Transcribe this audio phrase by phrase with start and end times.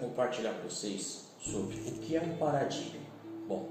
[0.00, 3.00] compartilhar com vocês sobre o que é um paradigma.
[3.46, 3.68] Bom,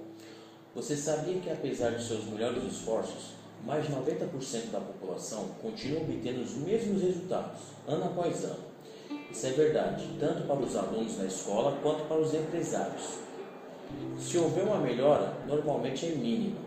[0.73, 3.36] você sabia que apesar de seus melhores esforços,
[3.66, 8.63] mais de 90% da população continua obtendo os mesmos resultados, ano após ano.
[9.32, 13.20] Isso é verdade, tanto para os alunos na escola quanto para os empresários.
[14.20, 16.59] Se houver uma melhora, normalmente é mínima,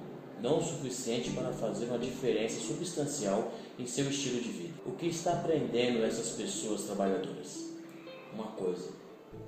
[0.43, 4.75] não o suficiente para fazer uma diferença substancial em seu estilo de vida.
[4.87, 7.68] O que está aprendendo essas pessoas trabalhadoras?
[8.33, 8.93] Uma coisa: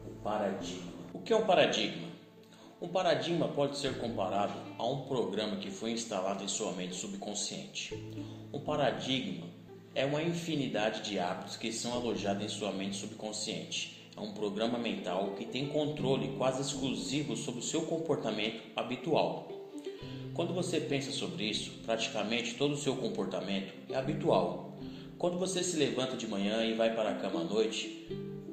[0.06, 0.92] o paradigma.
[1.12, 2.08] O que é um paradigma?
[2.80, 7.94] Um paradigma pode ser comparado a um programa que foi instalado em sua mente subconsciente.
[8.52, 9.46] Um paradigma
[9.94, 14.08] é uma infinidade de hábitos que são alojados em sua mente subconsciente.
[14.16, 19.48] É um programa mental que tem controle quase exclusivo sobre o seu comportamento habitual.
[20.32, 24.78] Quando você pensa sobre isso, praticamente todo o seu comportamento é habitual.
[25.18, 28.08] Quando você se levanta de manhã e vai para a cama à noite,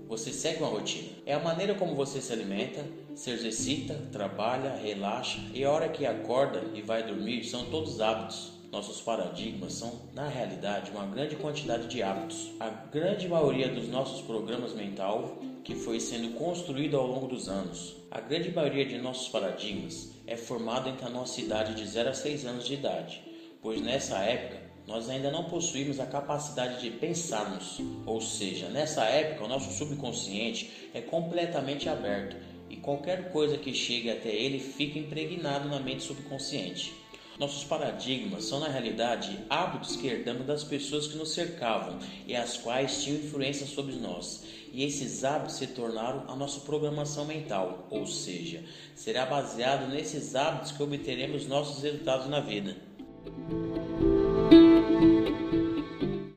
[0.08, 1.10] você segue uma rotina.
[1.26, 6.06] É a maneira como você se alimenta, se exercita, trabalha, relaxa e a hora que
[6.06, 8.54] acorda e vai dormir são todos hábitos.
[8.72, 12.52] Nossos paradigmas são, na realidade, uma grande quantidade de hábitos.
[12.60, 17.96] A grande maioria dos nossos programas mental que foi sendo construído ao longo dos anos.
[18.12, 22.14] A grande maioria de nossos paradigmas é formado entre a nossa idade de 0 a
[22.14, 23.24] 6 anos de idade,
[23.62, 29.44] pois nessa época nós ainda não possuímos a capacidade de pensarmos, ou seja, nessa época
[29.44, 32.38] o nosso subconsciente é completamente aberto
[32.70, 36.94] e qualquer coisa que chegue até ele fica impregnado na mente subconsciente.
[37.38, 42.58] Nossos paradigmas são, na realidade, hábitos que herdamos das pessoas que nos cercavam e as
[42.58, 44.44] quais tinham influência sobre nós.
[44.74, 48.64] E esses hábitos se tornaram a nossa programação mental, ou seja,
[48.96, 52.76] será baseado nesses hábitos que obteremos nossos resultados na vida.